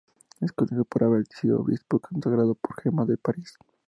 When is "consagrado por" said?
1.99-2.73